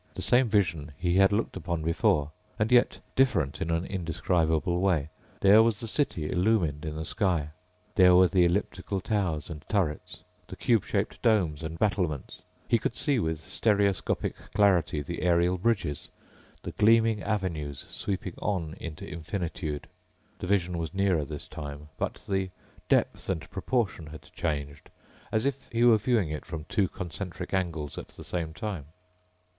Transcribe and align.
The 0.15 0.23
same 0.23 0.49
vision 0.49 0.93
he 0.97 1.17
had 1.17 1.31
looked 1.31 1.55
upon 1.55 1.83
before 1.83 2.31
and 2.57 2.71
yet 2.71 2.97
different 3.15 3.61
in 3.61 3.69
an 3.69 3.85
indescribable 3.85 4.79
way. 4.79 5.09
There 5.41 5.61
was 5.61 5.79
the 5.79 5.87
city 5.87 6.27
illumined 6.27 6.85
in 6.85 6.95
the 6.95 7.05
sky. 7.05 7.49
There 7.93 8.15
were 8.15 8.27
the 8.27 8.43
elliptical 8.43 8.99
towers 8.99 9.47
and 9.47 9.63
turrets, 9.69 10.23
the 10.47 10.55
cube 10.55 10.85
shaped 10.85 11.21
domes 11.21 11.61
and 11.61 11.77
battlements. 11.77 12.41
He 12.67 12.79
could 12.79 12.95
see 12.95 13.19
with 13.19 13.41
stereoscopic 13.47 14.35
clarity 14.55 15.03
the 15.03 15.21
aerial 15.21 15.59
bridges, 15.59 16.09
the 16.63 16.71
gleaming 16.71 17.21
avenues 17.21 17.85
sweeping 17.91 18.33
on 18.41 18.73
into 18.79 19.07
infinitude. 19.07 19.87
The 20.39 20.47
vision 20.47 20.79
was 20.79 20.95
nearer 20.95 21.25
this 21.25 21.47
time, 21.47 21.89
but 21.99 22.21
the 22.27 22.49
depth 22.89 23.29
and 23.29 23.47
proportion 23.51 24.07
had 24.07 24.23
changed... 24.33 24.89
as 25.31 25.45
if 25.45 25.69
he 25.71 25.83
were 25.83 25.97
viewing 25.99 26.31
it 26.31 26.43
from 26.43 26.63
two 26.63 26.87
concentric 26.87 27.53
angles 27.53 27.99
at 27.99 28.07
the 28.07 28.23
same 28.23 28.51
time. 28.51 28.85